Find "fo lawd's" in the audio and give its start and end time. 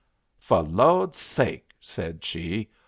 0.39-1.17